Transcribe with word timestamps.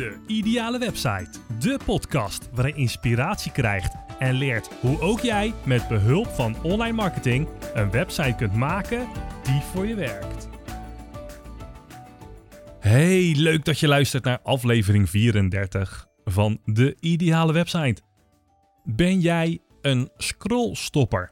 De 0.00 0.16
Ideale 0.26 0.78
Website. 0.78 1.30
De 1.58 1.78
podcast 1.84 2.48
waarin 2.52 2.74
je 2.74 2.80
inspiratie 2.80 3.52
krijgt 3.52 3.94
en 4.18 4.34
leert 4.34 4.70
hoe 4.80 5.00
ook 5.00 5.20
jij 5.20 5.54
met 5.64 5.88
behulp 5.88 6.26
van 6.26 6.62
online 6.62 6.92
marketing 6.92 7.48
een 7.74 7.90
website 7.90 8.34
kunt 8.36 8.54
maken 8.54 9.08
die 9.42 9.60
voor 9.60 9.86
je 9.86 9.94
werkt. 9.94 10.48
Hey, 12.78 13.34
leuk 13.36 13.64
dat 13.64 13.78
je 13.78 13.88
luistert 13.88 14.24
naar 14.24 14.40
aflevering 14.42 15.10
34 15.10 16.06
van 16.24 16.60
De 16.64 16.96
Ideale 17.00 17.52
Website. 17.52 18.02
Ben 18.84 19.20
jij 19.20 19.58
een 19.80 20.10
scrollstopper? 20.16 21.30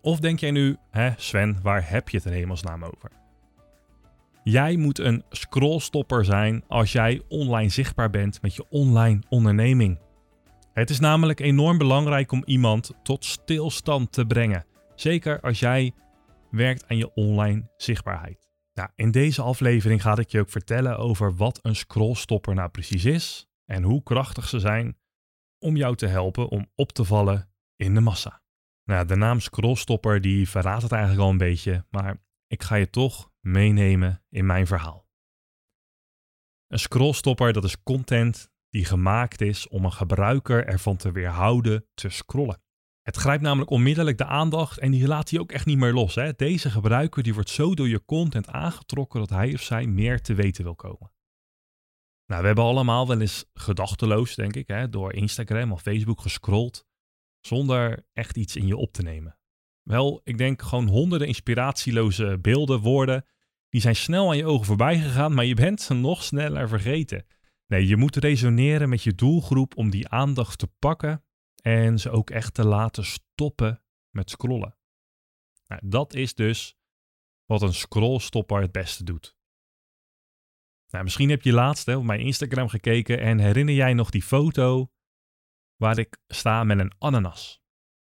Of 0.00 0.20
denk 0.20 0.40
jij 0.40 0.50
nu, 0.50 0.76
hè 0.90 1.10
Sven, 1.16 1.58
waar 1.62 1.90
heb 1.90 2.08
je 2.08 2.16
het 2.16 2.26
er 2.26 2.32
hemelsnaam 2.32 2.84
over? 2.84 3.19
Jij 4.42 4.76
moet 4.76 4.98
een 4.98 5.24
scrollstopper 5.30 6.24
zijn 6.24 6.64
als 6.68 6.92
jij 6.92 7.22
online 7.28 7.68
zichtbaar 7.68 8.10
bent 8.10 8.42
met 8.42 8.54
je 8.54 8.66
online 8.70 9.22
onderneming. 9.28 9.98
Het 10.72 10.90
is 10.90 11.00
namelijk 11.00 11.40
enorm 11.40 11.78
belangrijk 11.78 12.32
om 12.32 12.42
iemand 12.46 12.90
tot 13.02 13.24
stilstand 13.24 14.12
te 14.12 14.26
brengen. 14.26 14.64
Zeker 14.94 15.40
als 15.40 15.58
jij 15.58 15.92
werkt 16.50 16.88
aan 16.88 16.96
je 16.96 17.14
online 17.14 17.70
zichtbaarheid. 17.76 18.50
Nou, 18.74 18.88
in 18.94 19.10
deze 19.10 19.42
aflevering 19.42 20.02
ga 20.02 20.18
ik 20.18 20.30
je 20.30 20.40
ook 20.40 20.50
vertellen 20.50 20.98
over 20.98 21.36
wat 21.36 21.58
een 21.62 21.76
scrollstopper 21.76 22.54
nou 22.54 22.68
precies 22.68 23.04
is 23.04 23.48
en 23.64 23.82
hoe 23.82 24.02
krachtig 24.02 24.48
ze 24.48 24.58
zijn 24.58 24.98
om 25.58 25.76
jou 25.76 25.96
te 25.96 26.06
helpen 26.06 26.48
om 26.48 26.70
op 26.74 26.92
te 26.92 27.04
vallen 27.04 27.50
in 27.76 27.94
de 27.94 28.00
massa. 28.00 28.42
Nou, 28.84 29.06
de 29.06 29.16
naam 29.16 29.40
scrollstopper 29.40 30.20
die 30.20 30.48
verraadt 30.48 30.82
het 30.82 30.92
eigenlijk 30.92 31.22
al 31.22 31.30
een 31.30 31.38
beetje, 31.38 31.86
maar 31.90 32.22
ik 32.46 32.62
ga 32.62 32.74
je 32.74 32.90
toch 32.90 33.29
meenemen 33.40 34.24
in 34.28 34.46
mijn 34.46 34.66
verhaal. 34.66 35.08
Een 36.66 36.78
scrollstopper 36.78 37.52
dat 37.52 37.64
is 37.64 37.82
content 37.82 38.50
die 38.68 38.84
gemaakt 38.84 39.40
is 39.40 39.68
om 39.68 39.84
een 39.84 39.92
gebruiker 39.92 40.66
ervan 40.66 40.96
te 40.96 41.12
weerhouden 41.12 41.86
te 41.94 42.08
scrollen. 42.08 42.62
Het 43.02 43.16
grijpt 43.16 43.42
namelijk 43.42 43.70
onmiddellijk 43.70 44.18
de 44.18 44.24
aandacht 44.24 44.78
en 44.78 44.90
die 44.90 45.06
laat 45.06 45.30
hij 45.30 45.40
ook 45.40 45.52
echt 45.52 45.66
niet 45.66 45.78
meer 45.78 45.92
los. 45.92 46.14
Hè? 46.14 46.32
Deze 46.32 46.70
gebruiker 46.70 47.22
die 47.22 47.34
wordt 47.34 47.50
zo 47.50 47.74
door 47.74 47.88
je 47.88 48.04
content 48.04 48.48
aangetrokken 48.48 49.20
dat 49.20 49.30
hij 49.30 49.54
of 49.54 49.60
zij 49.60 49.86
meer 49.86 50.20
te 50.20 50.34
weten 50.34 50.64
wil 50.64 50.74
komen. 50.74 51.12
Nou, 52.26 52.40
we 52.40 52.46
hebben 52.46 52.64
allemaal 52.64 53.08
wel 53.08 53.20
eens 53.20 53.44
gedachteloos, 53.54 54.34
denk 54.34 54.56
ik, 54.56 54.68
hè, 54.68 54.88
door 54.88 55.12
Instagram 55.12 55.72
of 55.72 55.82
Facebook 55.82 56.20
gescrolld 56.20 56.86
zonder 57.40 58.06
echt 58.12 58.36
iets 58.36 58.56
in 58.56 58.66
je 58.66 58.76
op 58.76 58.92
te 58.92 59.02
nemen. 59.02 59.39
Wel, 59.82 60.20
ik 60.24 60.38
denk 60.38 60.62
gewoon 60.62 60.88
honderden 60.88 61.28
inspiratieloze 61.28 62.38
beelden, 62.40 62.80
woorden, 62.80 63.24
die 63.68 63.80
zijn 63.80 63.96
snel 63.96 64.28
aan 64.28 64.36
je 64.36 64.46
ogen 64.46 64.66
voorbij 64.66 64.98
gegaan, 64.98 65.34
maar 65.34 65.44
je 65.44 65.54
bent 65.54 65.80
ze 65.80 65.94
nog 65.94 66.22
sneller 66.22 66.68
vergeten. 66.68 67.26
Nee, 67.66 67.86
je 67.86 67.96
moet 67.96 68.16
resoneren 68.16 68.88
met 68.88 69.02
je 69.02 69.14
doelgroep 69.14 69.76
om 69.76 69.90
die 69.90 70.08
aandacht 70.08 70.58
te 70.58 70.66
pakken 70.78 71.24
en 71.62 71.98
ze 71.98 72.10
ook 72.10 72.30
echt 72.30 72.54
te 72.54 72.64
laten 72.64 73.04
stoppen 73.04 73.82
met 74.10 74.30
scrollen. 74.30 74.76
Nou, 75.66 75.80
dat 75.84 76.14
is 76.14 76.34
dus 76.34 76.76
wat 77.44 77.62
een 77.62 77.74
scrollstopper 77.74 78.60
het 78.60 78.72
beste 78.72 79.04
doet. 79.04 79.36
Nou, 80.88 81.04
misschien 81.04 81.30
heb 81.30 81.42
je 81.42 81.52
laatst 81.52 81.86
hè, 81.86 81.96
op 81.96 82.04
mijn 82.04 82.20
Instagram 82.20 82.68
gekeken 82.68 83.20
en 83.20 83.38
herinner 83.38 83.74
jij 83.74 83.94
nog 83.94 84.10
die 84.10 84.22
foto 84.22 84.92
waar 85.76 85.98
ik 85.98 86.18
sta 86.26 86.64
met 86.64 86.78
een 86.78 86.92
ananas 86.98 87.62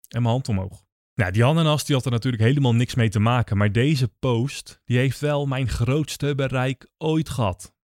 en 0.09 0.23
mijn 0.23 0.35
hand 0.35 0.49
omhoog. 0.49 0.89
Nou, 1.21 1.33
die 1.33 1.45
ananas 1.45 1.85
die 1.85 1.95
had 1.95 2.05
er 2.05 2.11
natuurlijk 2.11 2.43
helemaal 2.43 2.75
niks 2.75 2.95
mee 2.95 3.09
te 3.09 3.19
maken, 3.19 3.57
maar 3.57 3.73
deze 3.73 4.09
post 4.09 4.81
die 4.85 4.99
heeft 4.99 5.21
wel 5.21 5.47
mijn 5.47 5.69
grootste 5.69 6.35
bereik 6.35 6.91
ooit 6.99 7.29
gehad. 7.29 7.75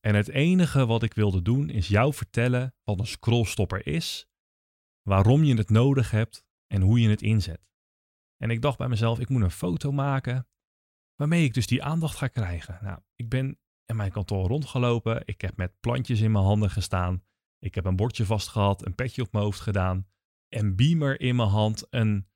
En 0.00 0.14
het 0.14 0.28
enige 0.28 0.86
wat 0.86 1.02
ik 1.02 1.14
wilde 1.14 1.42
doen 1.42 1.70
is 1.70 1.88
jou 1.88 2.14
vertellen 2.14 2.74
wat 2.84 2.98
een 2.98 3.06
scrollstopper 3.06 3.86
is, 3.86 4.28
waarom 5.02 5.44
je 5.44 5.54
het 5.54 5.70
nodig 5.70 6.10
hebt 6.10 6.44
en 6.66 6.82
hoe 6.82 7.00
je 7.00 7.08
het 7.08 7.22
inzet. 7.22 7.72
En 8.36 8.50
ik 8.50 8.62
dacht 8.62 8.78
bij 8.78 8.88
mezelf, 8.88 9.18
ik 9.18 9.28
moet 9.28 9.42
een 9.42 9.50
foto 9.50 9.92
maken 9.92 10.48
waarmee 11.16 11.44
ik 11.44 11.54
dus 11.54 11.66
die 11.66 11.82
aandacht 11.82 12.16
ga 12.16 12.28
krijgen. 12.28 12.78
Nou, 12.82 13.00
ik 13.14 13.28
ben 13.28 13.58
in 13.84 13.96
mijn 13.96 14.12
kantoor 14.12 14.46
rondgelopen, 14.46 15.22
ik 15.24 15.40
heb 15.40 15.56
met 15.56 15.80
plantjes 15.80 16.20
in 16.20 16.32
mijn 16.32 16.44
handen 16.44 16.70
gestaan, 16.70 17.24
ik 17.58 17.74
heb 17.74 17.84
een 17.84 17.96
bordje 17.96 18.24
vastgehad, 18.24 18.86
een 18.86 18.94
petje 18.94 19.22
op 19.22 19.32
mijn 19.32 19.44
hoofd 19.44 19.60
gedaan, 19.60 20.06
een 20.48 20.76
beamer 20.76 21.20
in 21.20 21.36
mijn 21.36 21.48
hand, 21.48 21.86
een 21.90 22.30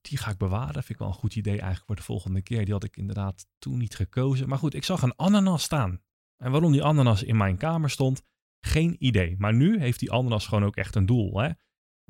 die 0.00 0.18
ga 0.18 0.30
ik 0.30 0.38
bewaren. 0.38 0.72
Vind 0.72 0.88
ik 0.88 0.98
wel 0.98 1.08
een 1.08 1.14
goed 1.14 1.36
idee 1.36 1.52
eigenlijk 1.52 1.86
voor 1.86 1.96
de 1.96 2.02
volgende 2.02 2.42
keer. 2.42 2.64
Die 2.64 2.74
had 2.74 2.84
ik 2.84 2.96
inderdaad 2.96 3.46
toen 3.58 3.78
niet 3.78 3.94
gekozen. 3.94 4.48
Maar 4.48 4.58
goed, 4.58 4.74
ik 4.74 4.84
zag 4.84 5.02
een 5.02 5.16
ananas 5.16 5.62
staan. 5.62 6.02
En 6.36 6.50
waarom 6.50 6.72
die 6.72 6.82
ananas 6.82 7.22
in 7.22 7.36
mijn 7.36 7.56
kamer 7.56 7.90
stond, 7.90 8.22
geen 8.60 8.96
idee. 8.98 9.34
Maar 9.38 9.54
nu 9.54 9.80
heeft 9.80 10.00
die 10.00 10.10
ananas 10.10 10.46
gewoon 10.46 10.64
ook 10.64 10.76
echt 10.76 10.94
een 10.94 11.06
doel. 11.06 11.40
Hè? 11.40 11.50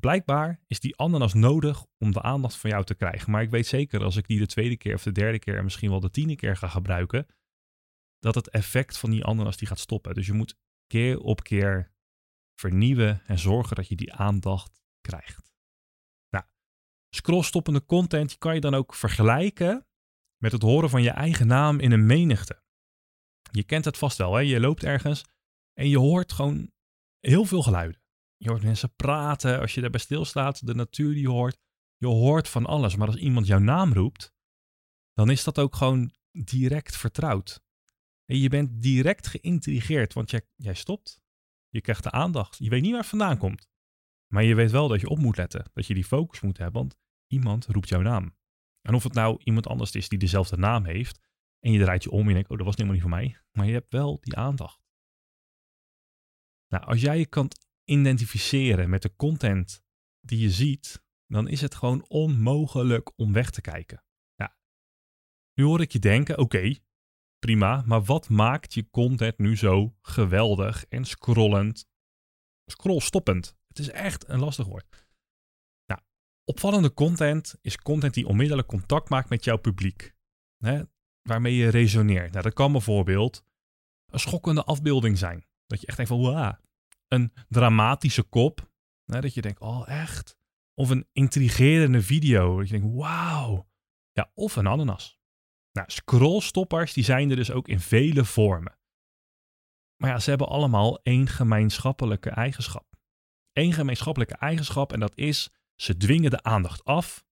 Blijkbaar 0.00 0.60
is 0.66 0.80
die 0.80 0.96
ananas 0.96 1.34
nodig 1.34 1.86
om 1.98 2.12
de 2.12 2.22
aandacht 2.22 2.56
van 2.56 2.70
jou 2.70 2.84
te 2.84 2.94
krijgen. 2.94 3.30
Maar 3.30 3.42
ik 3.42 3.50
weet 3.50 3.66
zeker 3.66 4.04
als 4.04 4.16
ik 4.16 4.26
die 4.26 4.38
de 4.38 4.46
tweede 4.46 4.76
keer 4.76 4.94
of 4.94 5.02
de 5.02 5.12
derde 5.12 5.38
keer 5.38 5.56
en 5.56 5.64
misschien 5.64 5.90
wel 5.90 6.00
de 6.00 6.10
tiende 6.10 6.36
keer 6.36 6.56
ga 6.56 6.68
gebruiken, 6.68 7.26
dat 8.18 8.34
het 8.34 8.48
effect 8.48 8.98
van 8.98 9.10
die 9.10 9.24
ananas 9.24 9.56
die 9.56 9.68
gaat 9.68 9.78
stoppen. 9.78 10.14
Dus 10.14 10.26
je 10.26 10.32
moet 10.32 10.56
keer 10.86 11.18
op 11.20 11.42
keer 11.42 11.92
vernieuwen 12.60 13.22
en 13.26 13.38
zorgen 13.38 13.76
dat 13.76 13.88
je 13.88 13.96
die 13.96 14.12
aandacht 14.12 14.82
krijgt. 15.00 15.47
Scrollstoppende 17.10 17.84
content 17.84 18.38
kan 18.38 18.54
je 18.54 18.60
dan 18.60 18.74
ook 18.74 18.94
vergelijken 18.94 19.86
met 20.36 20.52
het 20.52 20.62
horen 20.62 20.90
van 20.90 21.02
je 21.02 21.10
eigen 21.10 21.46
naam 21.46 21.80
in 21.80 21.92
een 21.92 22.06
menigte. 22.06 22.62
Je 23.50 23.62
kent 23.62 23.84
het 23.84 23.98
vast 23.98 24.18
wel, 24.18 24.34
hè? 24.34 24.40
je 24.40 24.60
loopt 24.60 24.84
ergens 24.84 25.24
en 25.72 25.88
je 25.88 25.98
hoort 25.98 26.32
gewoon 26.32 26.70
heel 27.20 27.44
veel 27.44 27.62
geluiden. 27.62 28.02
Je 28.36 28.48
hoort 28.48 28.62
mensen 28.62 28.94
praten, 28.94 29.60
als 29.60 29.74
je 29.74 29.80
daarbij 29.80 30.00
stilstaat, 30.00 30.66
de 30.66 30.74
natuur 30.74 31.12
die 31.12 31.22
je 31.22 31.28
hoort. 31.28 31.58
Je 31.96 32.06
hoort 32.06 32.48
van 32.48 32.66
alles, 32.66 32.96
maar 32.96 33.06
als 33.06 33.16
iemand 33.16 33.46
jouw 33.46 33.58
naam 33.58 33.92
roept, 33.92 34.32
dan 35.12 35.30
is 35.30 35.44
dat 35.44 35.58
ook 35.58 35.76
gewoon 35.76 36.12
direct 36.30 36.96
vertrouwd. 36.96 37.62
En 38.24 38.38
je 38.38 38.48
bent 38.48 38.82
direct 38.82 39.26
geïntrigeerd, 39.26 40.12
want 40.12 40.30
jij, 40.30 40.46
jij 40.56 40.74
stopt. 40.74 41.20
Je 41.68 41.80
krijgt 41.80 42.02
de 42.02 42.10
aandacht. 42.10 42.56
Je 42.58 42.68
weet 42.68 42.82
niet 42.82 42.90
waar 42.90 43.00
het 43.00 43.08
vandaan 43.08 43.38
komt. 43.38 43.68
Maar 44.32 44.44
je 44.44 44.54
weet 44.54 44.70
wel 44.70 44.88
dat 44.88 45.00
je 45.00 45.08
op 45.08 45.18
moet 45.18 45.36
letten, 45.36 45.70
dat 45.72 45.86
je 45.86 45.94
die 45.94 46.04
focus 46.04 46.40
moet 46.40 46.58
hebben, 46.58 46.80
want 46.80 46.96
iemand 47.26 47.66
roept 47.66 47.88
jouw 47.88 48.00
naam. 48.00 48.36
En 48.80 48.94
of 48.94 49.02
het 49.02 49.12
nou 49.12 49.40
iemand 49.44 49.66
anders 49.66 49.92
is 49.92 50.08
die 50.08 50.18
dezelfde 50.18 50.56
naam 50.56 50.84
heeft, 50.84 51.20
en 51.58 51.72
je 51.72 51.78
draait 51.78 52.02
je 52.02 52.10
om 52.10 52.20
en 52.20 52.28
je 52.28 52.34
denkt, 52.34 52.50
oh, 52.50 52.56
dat 52.56 52.66
was 52.66 52.76
helemaal 52.76 52.94
niet 52.94 53.06
voor 53.08 53.18
mij, 53.18 53.40
maar 53.52 53.66
je 53.66 53.72
hebt 53.72 53.92
wel 53.92 54.20
die 54.20 54.36
aandacht. 54.36 54.86
Nou, 56.68 56.84
als 56.84 57.00
jij 57.00 57.18
je 57.18 57.26
kan 57.26 57.50
identificeren 57.84 58.90
met 58.90 59.02
de 59.02 59.16
content 59.16 59.82
die 60.20 60.38
je 60.38 60.50
ziet, 60.50 61.02
dan 61.26 61.48
is 61.48 61.60
het 61.60 61.74
gewoon 61.74 62.04
onmogelijk 62.08 63.18
om 63.18 63.32
weg 63.32 63.50
te 63.50 63.60
kijken. 63.60 64.04
Ja. 64.34 64.56
Nu 65.54 65.64
hoor 65.64 65.80
ik 65.80 65.92
je 65.92 65.98
denken, 65.98 66.38
oké, 66.38 66.74
prima, 67.38 67.82
maar 67.86 68.02
wat 68.02 68.28
maakt 68.28 68.74
je 68.74 68.90
content 68.90 69.38
nu 69.38 69.56
zo 69.56 69.96
geweldig 70.00 70.86
en 70.86 71.04
scrollend, 71.04 71.88
scrollstoppend? 72.64 73.57
Het 73.68 73.78
is 73.78 73.90
echt 73.90 74.28
een 74.28 74.38
lastig 74.38 74.66
woord. 74.66 75.06
Nou, 75.86 76.00
opvallende 76.44 76.94
content 76.94 77.58
is 77.60 77.78
content 77.78 78.14
die 78.14 78.26
onmiddellijk 78.26 78.68
contact 78.68 79.08
maakt 79.08 79.28
met 79.28 79.44
jouw 79.44 79.56
publiek. 79.56 80.14
Hè, 80.58 80.82
waarmee 81.22 81.54
je 81.54 81.68
resoneert. 81.68 82.30
Nou, 82.32 82.42
dat 82.42 82.54
kan 82.54 82.72
bijvoorbeeld 82.72 83.44
een 84.12 84.20
schokkende 84.20 84.64
afbeelding 84.64 85.18
zijn. 85.18 85.46
Dat 85.66 85.80
je 85.80 85.86
echt 85.86 85.96
denkt 85.96 86.12
van. 86.12 86.58
Een 87.08 87.32
dramatische 87.48 88.22
kop. 88.22 88.70
Hè, 89.04 89.20
dat 89.20 89.34
je 89.34 89.40
denkt, 89.40 89.60
oh 89.60 89.88
echt? 89.88 90.36
Of 90.74 90.90
een 90.90 91.08
intrigerende 91.12 92.02
video. 92.02 92.58
Dat 92.58 92.68
je 92.68 92.78
denkt, 92.78 92.94
wauw. 92.96 93.68
Ja, 94.12 94.30
of 94.34 94.56
een 94.56 94.66
ananas. 94.66 95.18
Nou, 95.72 95.90
scrollstoppers 95.90 96.92
die 96.92 97.04
zijn 97.04 97.30
er 97.30 97.36
dus 97.36 97.50
ook 97.50 97.68
in 97.68 97.80
vele 97.80 98.24
vormen. 98.24 98.78
Maar 99.96 100.10
ja, 100.10 100.18
ze 100.18 100.30
hebben 100.30 100.48
allemaal 100.48 101.02
één 101.02 101.26
gemeenschappelijke 101.26 102.30
eigenschap 102.30 102.97
één 103.58 103.72
gemeenschappelijke 103.72 104.36
eigenschap 104.36 104.92
en 104.92 105.00
dat 105.00 105.16
is 105.16 105.50
ze 105.74 105.96
dwingen 105.96 106.30
de 106.30 106.42
aandacht 106.42 106.84
af 106.84 107.26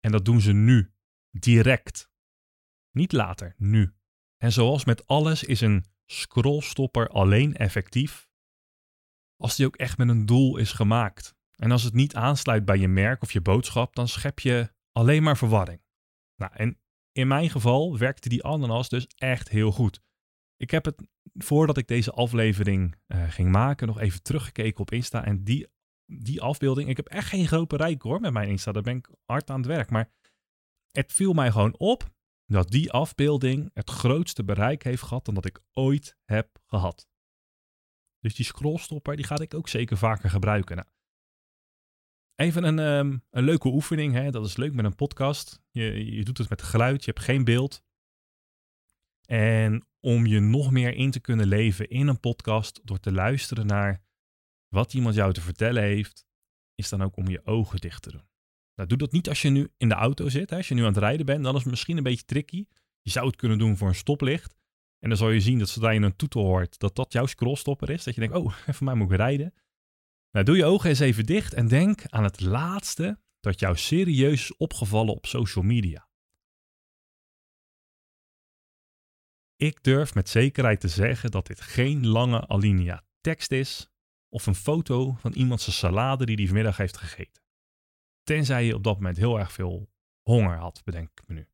en 0.00 0.12
dat 0.12 0.24
doen 0.24 0.40
ze 0.40 0.52
nu, 0.52 0.92
direct. 1.30 2.10
Niet 2.90 3.12
later, 3.12 3.54
nu. 3.56 3.94
En 4.36 4.52
zoals 4.52 4.84
met 4.84 5.06
alles 5.06 5.44
is 5.44 5.60
een 5.60 5.84
scrollstopper 6.06 7.08
alleen 7.08 7.56
effectief 7.56 8.28
als 9.36 9.56
die 9.56 9.66
ook 9.66 9.76
echt 9.76 9.98
met 9.98 10.08
een 10.08 10.26
doel 10.26 10.56
is 10.56 10.72
gemaakt. 10.72 11.34
En 11.52 11.70
als 11.70 11.82
het 11.82 11.94
niet 11.94 12.14
aansluit 12.14 12.64
bij 12.64 12.78
je 12.78 12.88
merk 12.88 13.22
of 13.22 13.32
je 13.32 13.40
boodschap, 13.40 13.94
dan 13.94 14.08
schep 14.08 14.38
je 14.38 14.72
alleen 14.92 15.22
maar 15.22 15.36
verwarring. 15.36 15.82
Nou, 16.36 16.52
en 16.54 16.80
in 17.12 17.28
mijn 17.28 17.50
geval 17.50 17.98
werkte 17.98 18.28
die 18.28 18.44
ananas 18.44 18.88
dus 18.88 19.06
echt 19.06 19.48
heel 19.48 19.72
goed. 19.72 20.02
Ik 20.56 20.70
heb 20.70 20.84
het 20.84 21.08
voordat 21.34 21.76
ik 21.76 21.86
deze 21.86 22.12
aflevering 22.12 22.94
uh, 23.06 23.30
ging 23.30 23.50
maken 23.50 23.86
nog 23.86 24.00
even 24.00 24.22
teruggekeken 24.22 24.80
op 24.80 24.92
Insta. 24.92 25.24
En 25.24 25.44
die, 25.44 25.68
die 26.06 26.40
afbeelding, 26.40 26.88
ik 26.88 26.96
heb 26.96 27.08
echt 27.08 27.28
geen 27.28 27.46
groot 27.46 27.68
bereik 27.68 28.02
hoor 28.02 28.20
met 28.20 28.32
mijn 28.32 28.48
Insta. 28.48 28.72
Daar 28.72 28.82
ben 28.82 28.96
ik 28.96 29.08
hard 29.24 29.50
aan 29.50 29.56
het 29.56 29.66
werk. 29.66 29.90
Maar 29.90 30.10
het 30.90 31.12
viel 31.12 31.32
mij 31.32 31.50
gewoon 31.50 31.78
op 31.78 32.10
dat 32.46 32.70
die 32.70 32.92
afbeelding 32.92 33.70
het 33.74 33.90
grootste 33.90 34.44
bereik 34.44 34.82
heeft 34.82 35.02
gehad 35.02 35.24
dan 35.24 35.34
dat 35.34 35.46
ik 35.46 35.60
ooit 35.72 36.16
heb 36.24 36.58
gehad. 36.66 37.08
Dus 38.20 38.34
die 38.34 38.44
scrollstopper, 38.44 39.16
die 39.16 39.24
ga 39.24 39.38
ik 39.38 39.54
ook 39.54 39.68
zeker 39.68 39.96
vaker 39.96 40.30
gebruiken. 40.30 40.76
Nou, 40.76 40.88
even 42.34 42.64
een, 42.64 42.78
ehm, 42.78 43.18
een 43.30 43.44
leuke 43.44 43.68
oefening, 43.68 44.14
hè? 44.14 44.30
dat 44.30 44.46
is 44.46 44.56
leuk 44.56 44.72
met 44.72 44.84
een 44.84 44.94
podcast. 44.94 45.60
Je, 45.70 46.14
je 46.14 46.24
doet 46.24 46.38
het 46.38 46.48
met 46.48 46.62
geluid, 46.62 47.04
je 47.04 47.10
hebt 47.10 47.24
geen 47.24 47.44
beeld. 47.44 47.82
En 49.30 49.86
om 50.00 50.26
je 50.26 50.40
nog 50.40 50.70
meer 50.70 50.94
in 50.94 51.10
te 51.10 51.20
kunnen 51.20 51.46
leven 51.46 51.88
in 51.88 52.06
een 52.06 52.20
podcast, 52.20 52.80
door 52.84 53.00
te 53.00 53.12
luisteren 53.12 53.66
naar 53.66 54.02
wat 54.68 54.94
iemand 54.94 55.14
jou 55.14 55.32
te 55.32 55.40
vertellen 55.40 55.82
heeft, 55.82 56.26
is 56.74 56.88
dan 56.88 57.02
ook 57.02 57.16
om 57.16 57.28
je 57.28 57.46
ogen 57.46 57.80
dicht 57.80 58.02
te 58.02 58.10
doen. 58.10 58.28
Nou, 58.74 58.88
doe 58.88 58.98
dat 58.98 59.12
niet 59.12 59.28
als 59.28 59.42
je 59.42 59.48
nu 59.48 59.68
in 59.76 59.88
de 59.88 59.94
auto 59.94 60.28
zit. 60.28 60.50
Hè. 60.50 60.56
Als 60.56 60.68
je 60.68 60.74
nu 60.74 60.80
aan 60.80 60.86
het 60.86 60.96
rijden 60.96 61.26
bent, 61.26 61.44
dan 61.44 61.54
is 61.54 61.60
het 61.60 61.70
misschien 61.70 61.96
een 61.96 62.02
beetje 62.02 62.24
tricky. 62.24 62.66
Je 63.02 63.10
zou 63.10 63.26
het 63.26 63.36
kunnen 63.36 63.58
doen 63.58 63.76
voor 63.76 63.88
een 63.88 63.94
stoplicht. 63.94 64.56
En 64.98 65.08
dan 65.08 65.18
zal 65.18 65.30
je 65.30 65.40
zien 65.40 65.58
dat 65.58 65.68
zodra 65.68 65.90
je 65.90 66.00
een 66.00 66.16
toetel 66.16 66.44
hoort, 66.44 66.78
dat 66.78 66.96
dat 66.96 67.12
jouw 67.12 67.26
scrollstopper 67.26 67.90
is. 67.90 68.04
Dat 68.04 68.14
je 68.14 68.20
denkt, 68.20 68.36
oh, 68.36 68.52
voor 68.76 68.84
mij 68.84 68.94
moet 68.94 69.10
ik 69.10 69.16
rijden. 69.16 69.54
Nou, 70.30 70.44
doe 70.44 70.56
je 70.56 70.64
ogen 70.64 70.88
eens 70.88 71.00
even 71.00 71.26
dicht 71.26 71.54
en 71.54 71.68
denk 71.68 72.02
aan 72.06 72.24
het 72.24 72.40
laatste 72.40 73.18
dat 73.40 73.60
jou 73.60 73.76
serieus 73.76 74.42
is 74.42 74.56
opgevallen 74.56 75.14
op 75.14 75.26
social 75.26 75.64
media. 75.64 76.08
Ik 79.60 79.82
durf 79.82 80.14
met 80.14 80.28
zekerheid 80.28 80.80
te 80.80 80.88
zeggen 80.88 81.30
dat 81.30 81.46
dit 81.46 81.60
geen 81.60 82.06
lange 82.06 82.48
alinea 82.48 83.02
tekst 83.20 83.52
is 83.52 83.90
of 84.28 84.46
een 84.46 84.54
foto 84.54 85.12
van 85.12 85.32
iemands 85.32 85.78
salade 85.78 86.26
die 86.26 86.36
die 86.36 86.46
vanmiddag 86.46 86.76
heeft 86.76 86.96
gegeten. 86.96 87.42
Tenzij 88.22 88.64
je 88.64 88.74
op 88.74 88.84
dat 88.84 88.94
moment 88.94 89.16
heel 89.16 89.38
erg 89.38 89.52
veel 89.52 89.90
honger 90.22 90.56
had, 90.56 90.80
bedenk 90.84 91.10
ik 91.10 91.22
me 91.26 91.34
nu. 91.34 91.48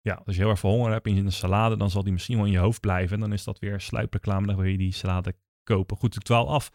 Ja, 0.00 0.22
als 0.24 0.34
je 0.34 0.40
heel 0.40 0.50
erg 0.50 0.58
veel 0.58 0.70
honger 0.70 0.92
hebt 0.92 1.06
in 1.06 1.16
een 1.16 1.32
salade, 1.32 1.76
dan 1.76 1.90
zal 1.90 2.02
die 2.02 2.12
misschien 2.12 2.36
wel 2.36 2.46
in 2.46 2.52
je 2.52 2.58
hoofd 2.58 2.80
blijven. 2.80 3.14
En 3.14 3.20
dan 3.20 3.32
is 3.32 3.44
dat 3.44 3.58
weer 3.58 3.80
sluipreclame, 3.80 4.46
dan 4.46 4.56
wil 4.56 4.64
je 4.64 4.78
die 4.78 4.92
salade 4.92 5.34
kopen. 5.62 5.96
Goed, 5.96 6.16
ik 6.16 6.22
dwaal 6.22 6.48
af. 6.48 6.70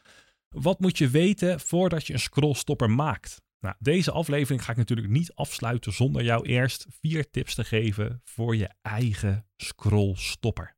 Wat 0.50 0.80
moet 0.80 0.98
je 0.98 1.10
weten 1.10 1.60
voordat 1.60 2.08
je 2.08 2.14
een 2.14 2.20
scrollstopper 2.20 2.90
maakt? 2.90 3.42
Nou, 3.66 3.78
deze 3.80 4.12
aflevering 4.12 4.64
ga 4.64 4.72
ik 4.72 4.78
natuurlijk 4.78 5.10
niet 5.10 5.34
afsluiten 5.34 5.94
zonder 5.94 6.24
jou 6.24 6.46
eerst 6.46 6.86
vier 6.90 7.30
tips 7.30 7.56
te 7.56 7.64
geven 7.64 8.22
voor 8.24 8.56
je 8.56 8.70
eigen 8.82 9.48
scrollstopper. 9.58 10.78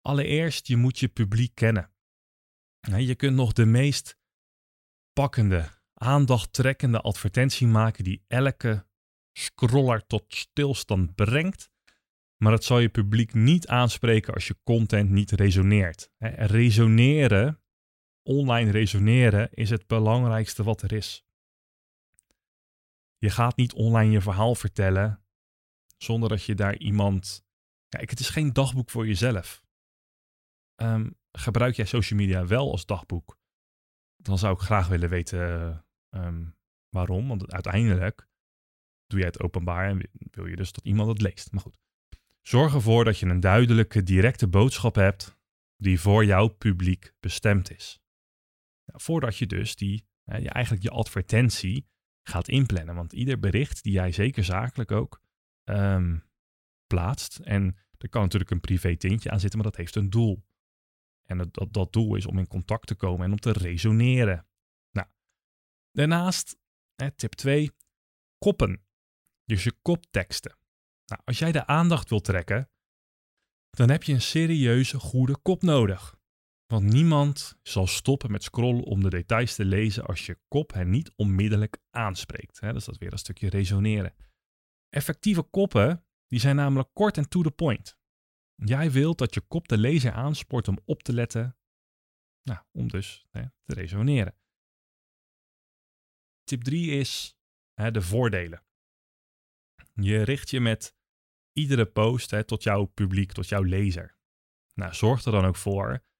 Allereerst, 0.00 0.66
je 0.66 0.76
moet 0.76 0.98
je 0.98 1.08
publiek 1.08 1.54
kennen. 1.54 1.92
Je 2.96 3.14
kunt 3.14 3.36
nog 3.36 3.52
de 3.52 3.64
meest 3.64 4.18
pakkende, 5.12 5.68
aandachttrekkende 5.94 7.00
advertentie 7.00 7.66
maken 7.66 8.04
die 8.04 8.24
elke 8.26 8.86
scroller 9.32 10.06
tot 10.06 10.24
stilstand 10.28 11.14
brengt. 11.14 11.70
Maar 12.36 12.52
het 12.52 12.64
zal 12.64 12.78
je 12.78 12.88
publiek 12.88 13.34
niet 13.34 13.66
aanspreken 13.66 14.34
als 14.34 14.46
je 14.46 14.56
content 14.64 15.10
niet 15.10 15.30
resoneert. 15.30 16.10
Resoneren 16.36 17.61
online 18.22 18.70
resoneren 18.70 19.52
is 19.52 19.70
het 19.70 19.86
belangrijkste 19.86 20.62
wat 20.62 20.82
er 20.82 20.92
is. 20.92 21.24
Je 23.18 23.30
gaat 23.30 23.56
niet 23.56 23.72
online 23.72 24.12
je 24.12 24.20
verhaal 24.20 24.54
vertellen 24.54 25.24
zonder 25.96 26.28
dat 26.28 26.44
je 26.44 26.54
daar 26.54 26.76
iemand. 26.76 27.44
Kijk, 27.88 28.10
het 28.10 28.20
is 28.20 28.28
geen 28.28 28.52
dagboek 28.52 28.90
voor 28.90 29.06
jezelf. 29.06 29.64
Ehm, 30.74 31.10
gebruik 31.32 31.74
jij 31.74 31.84
social 31.84 32.18
media 32.18 32.46
wel 32.46 32.70
als 32.70 32.86
dagboek? 32.86 33.38
Dan 34.16 34.38
zou 34.38 34.54
ik 34.54 34.60
graag 34.60 34.88
willen 34.88 35.08
weten 35.08 35.84
ehm, 36.08 36.44
waarom. 36.88 37.28
Want 37.28 37.52
uiteindelijk 37.52 38.28
doe 39.06 39.18
jij 39.18 39.28
het 39.28 39.42
openbaar 39.42 39.88
en 39.88 40.10
wil 40.12 40.46
je 40.46 40.56
dus 40.56 40.72
dat 40.72 40.84
iemand 40.84 41.08
het 41.08 41.20
leest. 41.20 41.52
Maar 41.52 41.60
goed. 41.60 41.80
Zorg 42.42 42.74
ervoor 42.74 43.04
dat 43.04 43.18
je 43.18 43.26
een 43.26 43.40
duidelijke, 43.40 44.02
directe 44.02 44.48
boodschap 44.48 44.94
hebt 44.94 45.38
die 45.76 46.00
voor 46.00 46.24
jouw 46.24 46.48
publiek 46.48 47.12
bestemd 47.20 47.70
is. 47.70 48.02
Voordat 48.92 49.36
je 49.36 49.46
dus 49.46 49.76
die, 49.76 50.06
je 50.24 50.50
eigenlijk 50.50 50.82
je 50.82 50.90
advertentie 50.90 51.86
gaat 52.22 52.48
inplannen. 52.48 52.94
Want 52.94 53.12
ieder 53.12 53.38
bericht 53.38 53.82
die 53.82 53.92
jij 53.92 54.12
zeker 54.12 54.44
zakelijk 54.44 54.90
ook 54.90 55.20
ehm, 55.64 56.18
plaatst. 56.86 57.38
En 57.38 57.76
er 57.98 58.08
kan 58.08 58.22
natuurlijk 58.22 58.50
een 58.50 58.60
privé 58.60 58.96
tintje 58.96 59.30
aan 59.30 59.40
zitten, 59.40 59.58
maar 59.58 59.70
dat 59.70 59.78
heeft 59.78 59.96
een 59.96 60.10
doel. 60.10 60.44
En 61.22 61.38
dat, 61.38 61.72
dat, 61.72 61.92
doel 61.92 62.14
is 62.14 62.26
om 62.26 62.38
in 62.38 62.46
contact 62.46 62.86
te 62.86 62.94
komen 62.94 63.24
en 63.26 63.32
om 63.32 63.38
te 63.38 63.52
resoneren. 63.52 64.46
Nou, 64.90 65.08
daarnaast, 65.90 66.58
hè, 66.94 67.10
tip 67.10 67.32
2, 67.32 67.70
koppen. 68.38 68.84
Dus 69.44 69.64
je 69.64 69.72
kopteksten. 69.82 70.56
Nou, 71.06 71.22
als 71.24 71.38
jij 71.38 71.52
de 71.52 71.66
aandacht 71.66 72.08
wil 72.08 72.20
trekken, 72.20 72.70
dan 73.70 73.90
heb 73.90 74.02
je 74.02 74.12
een 74.12 74.20
serieuze 74.20 74.98
goede 74.98 75.38
kop 75.38 75.62
nodig. 75.62 76.20
Want 76.72 76.92
niemand 76.92 77.58
zal 77.62 77.86
stoppen 77.86 78.30
met 78.30 78.42
scrollen 78.42 78.82
om 78.82 79.02
de 79.02 79.10
details 79.10 79.54
te 79.54 79.64
lezen 79.64 80.04
als 80.04 80.26
je 80.26 80.38
kop 80.48 80.72
hen 80.72 80.90
niet 80.90 81.12
onmiddellijk 81.16 81.78
aanspreekt. 81.90 82.60
Hè? 82.60 82.72
Dus 82.72 82.84
dat 82.84 82.98
weer 82.98 83.12
een 83.12 83.18
stukje 83.18 83.48
resoneren. 83.48 84.14
Effectieve 84.88 85.42
koppen, 85.42 86.06
die 86.26 86.40
zijn 86.40 86.56
namelijk 86.56 86.88
kort 86.92 87.16
en 87.16 87.28
to 87.28 87.42
the 87.42 87.50
point. 87.50 87.98
Jij 88.54 88.90
wilt 88.90 89.18
dat 89.18 89.34
je 89.34 89.40
kop 89.40 89.68
de 89.68 89.78
lezer 89.78 90.12
aanspoort 90.12 90.68
om 90.68 90.78
op 90.84 91.02
te 91.02 91.12
letten, 91.12 91.56
nou, 92.42 92.60
om 92.70 92.88
dus 92.88 93.26
te 93.30 93.50
resoneren. 93.64 94.36
Tip 96.44 96.62
3 96.62 96.90
is 96.90 97.36
de 97.74 98.02
voordelen. 98.02 98.64
Je 99.94 100.22
richt 100.22 100.50
je 100.50 100.60
met 100.60 100.96
iedere 101.52 101.86
post 101.86 102.46
tot 102.46 102.62
jouw 102.62 102.84
publiek, 102.84 103.32
tot 103.32 103.48
jouw 103.48 103.62
lezer. 103.62 104.16
Nou, 104.74 104.94
zorg 104.94 105.24
er 105.24 105.32
dan 105.32 105.44
ook 105.44 105.56
voor 105.56 106.10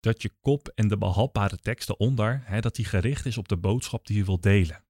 dat 0.00 0.22
je 0.22 0.32
kop 0.40 0.68
en 0.74 0.88
de 0.88 0.98
behapbare 0.98 1.56
tekst 1.56 1.88
eronder, 1.88 2.42
hè, 2.44 2.60
dat 2.60 2.74
die 2.74 2.84
gericht 2.84 3.26
is 3.26 3.38
op 3.38 3.48
de 3.48 3.56
boodschap 3.56 4.06
die 4.06 4.16
je 4.16 4.24
wilt 4.24 4.42
delen. 4.42 4.84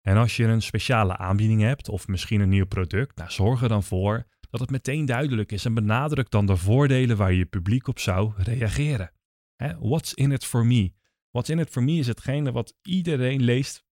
En 0.00 0.16
als 0.16 0.36
je 0.36 0.44
een 0.44 0.62
speciale 0.62 1.16
aanbieding 1.16 1.60
hebt 1.60 1.88
of 1.88 2.08
misschien 2.08 2.40
een 2.40 2.48
nieuw 2.48 2.66
product, 2.66 3.16
nou, 3.16 3.30
zorg 3.30 3.62
er 3.62 3.68
dan 3.68 3.82
voor 3.82 4.26
dat 4.50 4.60
het 4.60 4.70
meteen 4.70 5.06
duidelijk 5.06 5.52
is 5.52 5.64
en 5.64 5.74
benadruk 5.74 6.30
dan 6.30 6.46
de 6.46 6.56
voordelen 6.56 7.16
waar 7.16 7.32
je 7.32 7.46
publiek 7.46 7.86
op 7.86 7.98
zou 7.98 8.32
reageren. 8.36 9.12
Hè, 9.54 9.78
what's 9.78 10.14
in 10.14 10.32
it 10.32 10.44
for 10.44 10.66
me? 10.66 10.92
What's 11.30 11.50
in 11.50 11.58
it 11.58 11.70
for 11.70 11.82
me 11.82 11.92
is 11.92 12.06
hetgene 12.06 12.52
wat 12.52 12.74
iedereen 12.82 13.42
leest 13.42 13.84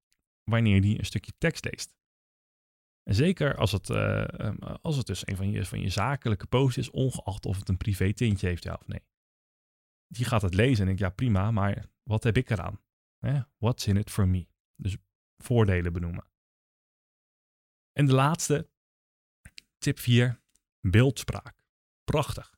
wanneer 0.44 0.80
die 0.80 0.98
een 0.98 1.04
stukje 1.04 1.32
tekst 1.38 1.64
leest. 1.64 1.94
En 3.02 3.14
zeker 3.14 3.56
als 3.56 3.72
het, 3.72 3.88
uh, 3.88 4.24
als 4.82 4.96
het 4.96 5.06
dus 5.06 5.26
een 5.26 5.36
van 5.36 5.50
je, 5.50 5.64
van 5.64 5.80
je 5.80 5.88
zakelijke 5.88 6.46
posts 6.46 6.78
is, 6.78 6.90
ongeacht 6.90 7.46
of 7.46 7.58
het 7.58 7.68
een 7.68 7.76
privé 7.76 8.12
tintje 8.12 8.46
heeft, 8.46 8.62
ja 8.62 8.74
of 8.80 8.86
nee 8.86 9.00
die 10.12 10.24
gaat 10.24 10.42
het 10.42 10.54
lezen 10.54 10.78
en 10.78 10.86
denkt, 10.86 11.00
ja 11.00 11.10
prima, 11.10 11.50
maar 11.50 11.86
wat 12.02 12.22
heb 12.22 12.36
ik 12.36 12.50
eraan? 12.50 12.80
What's 13.58 13.86
in 13.86 13.96
it 13.96 14.10
for 14.10 14.28
me? 14.28 14.46
Dus 14.76 14.96
voordelen 15.36 15.92
benoemen. 15.92 16.24
En 17.92 18.06
de 18.06 18.12
laatste, 18.12 18.68
tip 19.78 19.98
4, 19.98 20.40
beeldspraak. 20.80 21.54
Prachtig. 22.04 22.54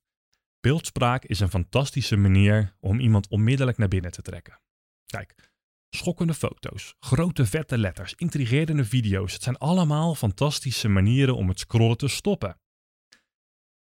Beeldspraak 0.61 1.25
is 1.25 1.41
een 1.41 1.51
fantastische 1.51 2.17
manier 2.17 2.77
om 2.81 3.01
iemand 3.01 3.29
onmiddellijk 3.29 3.79
naar 3.79 3.89
binnen 3.89 4.13
te 4.13 4.23
trekken. 4.23 4.61
Kijk, 5.07 5.53
schokkende 5.91 6.35
foto's, 6.35 6.95
grote 6.99 7.47
vette 7.47 7.79
letters, 7.79 8.15
intrigerende 8.15 8.85
video's. 8.85 9.33
Het 9.33 9.43
zijn 9.43 9.59
allemaal 9.59 10.15
fantastische 10.15 10.89
manieren 10.89 11.37
om 11.37 11.49
het 11.49 11.59
scrollen 11.59 11.97
te 11.97 12.09
stoppen. 12.09 12.59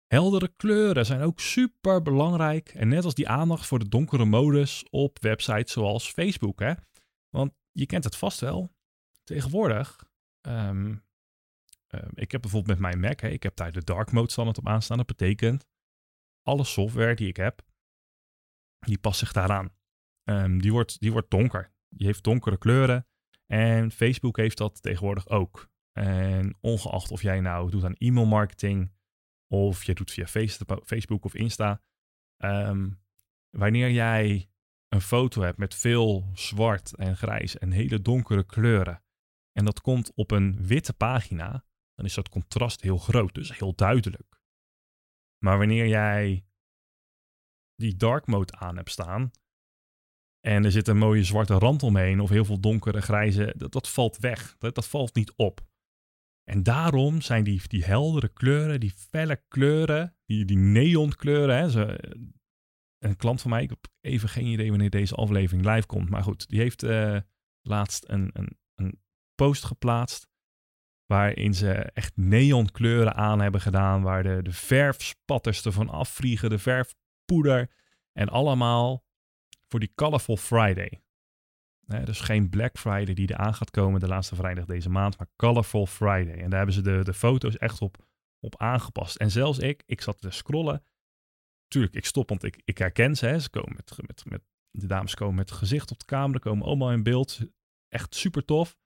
Heldere 0.06 0.48
kleuren 0.48 1.06
zijn 1.06 1.20
ook 1.20 1.40
super 1.40 2.02
belangrijk. 2.02 2.68
En 2.68 2.88
net 2.88 3.04
als 3.04 3.14
die 3.14 3.28
aandacht 3.28 3.66
voor 3.66 3.78
de 3.78 3.88
donkere 3.88 4.24
modus 4.24 4.84
op 4.90 5.18
websites 5.20 5.72
zoals 5.72 6.12
Facebook. 6.12 6.60
Hè? 6.60 6.72
Want 7.28 7.52
je 7.72 7.86
kent 7.86 8.04
het 8.04 8.16
vast 8.16 8.40
wel. 8.40 8.74
Tegenwoordig. 9.24 10.08
Um, 10.48 11.04
ik 12.14 12.32
heb 12.32 12.40
bijvoorbeeld 12.40 12.80
met 12.80 12.90
mijn 12.90 13.00
Mac. 13.00 13.20
Hè, 13.20 13.28
ik 13.28 13.42
heb 13.42 13.56
daar 13.56 13.72
de 13.72 13.84
dark 13.84 14.12
mode 14.12 14.30
standaard 14.30 14.58
op 14.58 14.68
aanstaan. 14.68 14.96
Dat 14.96 15.06
betekent 15.06 15.66
alle 16.42 16.64
software 16.64 17.14
die 17.14 17.28
ik 17.28 17.36
heb. 17.36 17.62
Die 18.78 18.98
past 18.98 19.18
zich 19.18 19.32
daaraan. 19.32 19.70
Um, 20.24 20.60
die, 20.60 20.72
wordt, 20.72 21.00
die 21.00 21.12
wordt 21.12 21.30
donker. 21.30 21.72
Die 21.88 22.06
heeft 22.06 22.24
donkere 22.24 22.58
kleuren. 22.58 23.06
En 23.46 23.90
Facebook 23.90 24.36
heeft 24.36 24.58
dat 24.58 24.82
tegenwoordig 24.82 25.28
ook. 25.28 25.68
En 25.92 26.56
ongeacht 26.60 27.10
of 27.10 27.22
jij 27.22 27.40
nou 27.40 27.70
doet 27.70 27.84
aan 27.84 27.94
e-mail 27.94 28.26
marketing 28.26 28.92
of 29.46 29.84
je 29.84 29.94
doet 29.94 30.10
via 30.10 30.26
Facebook 30.84 31.24
of 31.24 31.34
Insta. 31.34 31.82
Ehm, 32.36 32.90
wanneer 33.50 33.90
jij 33.90 34.50
een 34.88 35.00
foto 35.00 35.42
hebt 35.42 35.58
met 35.58 35.74
veel 35.74 36.30
zwart 36.34 36.94
en 36.94 37.16
grijs 37.16 37.58
en 37.58 37.70
hele 37.70 38.02
donkere 38.02 38.44
kleuren. 38.44 39.02
En 39.52 39.64
dat 39.64 39.80
komt 39.80 40.12
op 40.14 40.30
een 40.30 40.66
witte 40.66 40.92
pagina, 40.92 41.64
dan 41.94 42.04
is 42.04 42.14
dat 42.14 42.28
contrast 42.28 42.80
heel 42.80 42.98
groot, 42.98 43.34
dus 43.34 43.58
heel 43.58 43.74
duidelijk. 43.74 44.40
Maar 45.44 45.58
wanneer 45.58 45.86
jij 45.86 46.46
die 47.74 47.96
dark 47.96 48.26
mode 48.26 48.52
aan 48.52 48.76
hebt 48.76 48.90
staan 48.90 49.30
en 50.46 50.64
er 50.64 50.72
zit 50.72 50.88
een 50.88 50.98
mooie 50.98 51.24
zwarte 51.24 51.54
rand 51.54 51.82
omheen 51.82 52.20
of 52.20 52.28
heel 52.28 52.44
veel 52.44 52.60
donkere 52.60 53.00
grijze, 53.00 53.54
dat, 53.56 53.72
dat 53.72 53.88
valt 53.88 54.18
weg. 54.18 54.56
Dat, 54.58 54.74
dat 54.74 54.88
valt 54.88 55.14
niet 55.14 55.32
op. 55.36 55.60
En 56.50 56.62
daarom 56.62 57.20
zijn 57.20 57.44
die, 57.44 57.60
die 57.66 57.84
heldere 57.84 58.28
kleuren, 58.28 58.80
die 58.80 58.92
felle 59.10 59.42
kleuren, 59.48 60.16
die, 60.24 60.44
die 60.44 60.56
neonkleuren, 60.56 61.56
hè, 61.56 61.70
ze, 61.70 61.98
een 62.98 63.16
klant 63.16 63.40
van 63.40 63.50
mij, 63.50 63.62
ik 63.62 63.70
heb 63.70 63.86
even 64.00 64.28
geen 64.28 64.46
idee 64.46 64.70
wanneer 64.70 64.90
deze 64.90 65.14
aflevering 65.14 65.66
live 65.66 65.86
komt. 65.86 66.10
Maar 66.10 66.22
goed, 66.22 66.48
die 66.48 66.60
heeft 66.60 66.82
uh, 66.82 67.20
laatst 67.62 68.04
een, 68.08 68.30
een, 68.32 68.58
een 68.74 69.02
post 69.34 69.64
geplaatst. 69.64 70.28
Waarin 71.06 71.54
ze 71.54 71.72
echt 71.74 72.16
neonkleuren 72.16 73.14
aan 73.14 73.40
hebben 73.40 73.60
gedaan. 73.60 74.02
Waar 74.02 74.22
de, 74.22 74.42
de 74.42 74.52
verfspatters 74.52 75.64
ervan 75.64 75.88
afvliegen. 75.88 76.50
De 76.50 76.58
verfpoeder. 76.58 77.70
En 78.12 78.28
allemaal 78.28 79.04
voor 79.68 79.80
die 79.80 79.92
Colorful 79.94 80.36
Friday. 80.36 81.02
Dus 81.86 82.20
geen 82.20 82.48
Black 82.48 82.78
Friday 82.78 83.14
die 83.14 83.30
eraan 83.30 83.54
gaat 83.54 83.70
komen 83.70 84.00
de 84.00 84.08
laatste 84.08 84.34
vrijdag 84.34 84.64
deze 84.64 84.90
maand. 84.90 85.18
Maar 85.18 85.28
Colorful 85.36 85.86
Friday. 85.86 86.38
En 86.38 86.48
daar 86.50 86.58
hebben 86.58 86.74
ze 86.74 86.82
de, 86.82 87.04
de 87.04 87.14
foto's 87.14 87.56
echt 87.56 87.80
op, 87.80 88.06
op 88.40 88.60
aangepast. 88.60 89.16
En 89.16 89.30
zelfs 89.30 89.58
ik, 89.58 89.82
ik 89.86 90.00
zat 90.00 90.20
te 90.20 90.30
scrollen. 90.30 90.84
Tuurlijk, 91.68 91.94
ik 91.94 92.04
stop, 92.04 92.28
want 92.28 92.42
ik, 92.42 92.60
ik 92.64 92.78
herken 92.78 93.16
ze. 93.16 93.26
Hè. 93.26 93.38
Ze 93.38 93.50
komen 93.50 93.72
met, 93.74 94.06
met, 94.06 94.24
met, 94.24 94.42
de 94.70 94.86
dames 94.86 95.14
komen 95.14 95.34
met 95.34 95.50
gezicht 95.50 95.90
op 95.90 95.98
de 95.98 96.04
camera. 96.04 96.38
Komen 96.38 96.66
allemaal 96.66 96.92
in 96.92 97.02
beeld. 97.02 97.40
Echt 97.88 98.14
super 98.14 98.44
tof. 98.44 98.76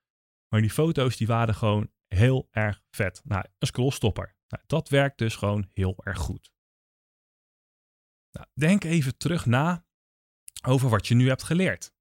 Maar 0.48 0.60
die 0.60 0.70
foto's 0.70 1.16
die 1.16 1.26
waren 1.26 1.54
gewoon 1.54 1.90
heel 2.06 2.48
erg 2.50 2.82
vet. 2.90 3.20
Nou, 3.24 3.44
een 3.58 3.66
scrollstopper. 3.66 4.34
Nou, 4.48 4.62
dat 4.66 4.88
werkt 4.88 5.18
dus 5.18 5.36
gewoon 5.36 5.68
heel 5.72 5.96
erg 6.04 6.18
goed. 6.18 6.52
Nou, 8.32 8.46
denk 8.54 8.84
even 8.84 9.16
terug 9.16 9.46
na 9.46 9.84
over 10.66 10.88
wat 10.88 11.06
je 11.06 11.14
nu 11.14 11.28
hebt 11.28 11.42
geleerd. 11.42 11.92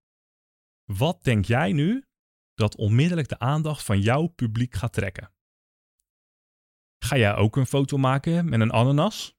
Wat 0.98 1.24
denk 1.24 1.46
jij 1.46 1.72
nu 1.72 2.06
dat 2.54 2.76
onmiddellijk 2.76 3.28
de 3.28 3.40
aandacht 3.40 3.84
van 3.84 4.02
jouw 4.02 4.28
publiek 4.28 4.74
gaat 4.74 4.94
trekken? 4.94 5.32
Ga 7.04 7.18
jij 7.18 7.36
ook 7.36 7.56
een 7.56 7.66
foto 7.66 7.98
maken 7.98 8.50
met 8.50 8.60
een 8.60 8.72
ananas? 8.72 9.38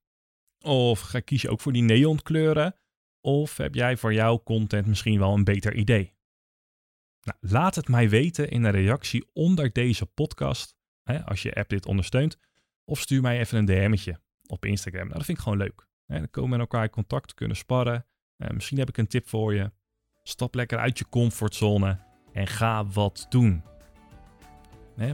Of 0.59 1.01
ga, 1.01 1.21
kies 1.21 1.43
je 1.43 1.51
ook 1.51 1.61
voor 1.61 1.73
die 1.73 1.83
neonkleuren? 1.83 2.77
Of 3.21 3.57
heb 3.57 3.75
jij 3.75 3.97
voor 3.97 4.13
jouw 4.13 4.43
content 4.43 4.87
misschien 4.87 5.19
wel 5.19 5.35
een 5.35 5.45
beter 5.45 5.75
idee? 5.75 6.15
Nou, 7.23 7.39
laat 7.41 7.75
het 7.75 7.89
mij 7.89 8.09
weten 8.09 8.51
in 8.51 8.65
een 8.65 8.71
reactie 8.71 9.31
onder 9.33 9.73
deze 9.73 10.07
podcast, 10.07 10.77
hè, 11.03 11.25
als 11.25 11.43
je 11.43 11.55
app 11.55 11.69
dit 11.69 11.87
ondersteunt. 11.87 12.39
Of 12.85 13.01
stuur 13.01 13.21
mij 13.21 13.39
even 13.39 13.59
een 13.59 13.65
DM'tje 13.65 14.21
op 14.47 14.65
Instagram. 14.65 15.03
Nou, 15.03 15.15
dat 15.15 15.25
vind 15.25 15.39
ik 15.39 15.45
gewoon 15.45 15.59
leuk. 15.59 15.87
Dan 16.07 16.31
komen 16.31 16.51
we 16.51 16.57
met 16.57 16.67
elkaar 16.67 16.85
in 16.85 16.91
contact, 16.91 17.35
kunnen 17.35 17.57
sparren. 17.57 18.07
Uh, 18.37 18.49
misschien 18.49 18.79
heb 18.79 18.89
ik 18.89 18.97
een 18.97 19.07
tip 19.07 19.29
voor 19.29 19.55
je. 19.55 19.73
Stap 20.31 20.55
lekker 20.55 20.79
uit 20.79 20.99
je 20.99 21.09
comfortzone 21.09 21.99
en 22.33 22.47
ga 22.47 22.87
wat 22.87 23.27
doen. 23.29 23.63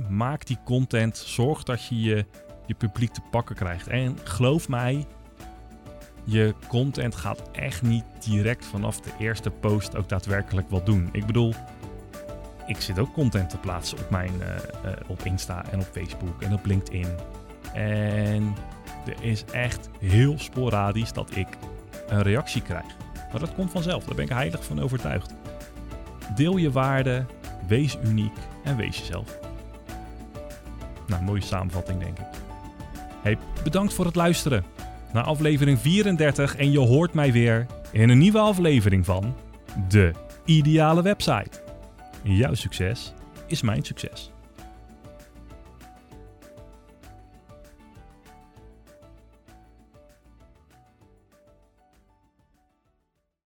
Maak 0.08 0.46
die 0.46 0.58
content. 0.64 1.16
Zorg 1.16 1.62
dat 1.62 1.86
je, 1.86 2.26
je 2.66 2.74
publiek 2.74 3.12
te 3.12 3.20
pakken 3.30 3.54
krijgt. 3.54 3.86
En 3.86 4.18
geloof 4.24 4.68
mij, 4.68 5.06
je 6.24 6.54
content 6.68 7.14
gaat 7.14 7.50
echt 7.50 7.82
niet 7.82 8.04
direct 8.24 8.64
vanaf 8.64 9.00
de 9.00 9.10
eerste 9.18 9.50
post 9.50 9.96
ook 9.96 10.08
daadwerkelijk 10.08 10.70
wat 10.70 10.86
doen. 10.86 11.08
Ik 11.12 11.26
bedoel, 11.26 11.54
ik 12.66 12.80
zit 12.80 12.98
ook 12.98 13.12
content 13.12 13.50
te 13.50 13.58
plaatsen 13.58 13.98
op 13.98 14.10
mijn 14.10 14.32
uh, 14.40 14.46
uh, 14.46 14.92
op 15.06 15.22
Insta 15.22 15.64
en 15.70 15.80
op 15.80 15.88
Facebook 15.92 16.42
en 16.42 16.52
op 16.52 16.66
LinkedIn. 16.66 17.08
En 17.72 18.54
er 19.06 19.22
is 19.22 19.44
echt 19.44 19.88
heel 19.98 20.38
sporadisch 20.38 21.12
dat 21.12 21.36
ik 21.36 21.48
een 22.08 22.22
reactie 22.22 22.62
krijg. 22.62 23.05
Maar 23.36 23.46
dat 23.46 23.54
komt 23.54 23.70
vanzelf, 23.70 24.04
daar 24.04 24.14
ben 24.14 24.24
ik 24.24 24.30
heilig 24.30 24.64
van 24.64 24.80
overtuigd. 24.80 25.34
Deel 26.34 26.56
je 26.56 26.70
waarde, 26.70 27.24
wees 27.66 27.98
uniek 28.04 28.36
en 28.64 28.76
wees 28.76 28.98
jezelf. 28.98 29.38
Nou, 31.06 31.22
mooie 31.22 31.40
samenvatting 31.40 32.00
denk 32.00 32.18
ik. 32.18 32.24
Hey, 33.22 33.38
bedankt 33.64 33.94
voor 33.94 34.04
het 34.04 34.14
luisteren 34.14 34.64
naar 35.12 35.24
aflevering 35.24 35.78
34 35.78 36.56
en 36.56 36.70
je 36.70 36.78
hoort 36.78 37.12
mij 37.12 37.32
weer 37.32 37.66
in 37.92 38.08
een 38.08 38.18
nieuwe 38.18 38.38
aflevering 38.38 39.04
van 39.04 39.34
De 39.88 40.10
Ideale 40.44 41.02
Website. 41.02 41.62
Jouw 42.22 42.54
succes 42.54 43.12
is 43.46 43.62
mijn 43.62 43.84
succes. 43.84 44.30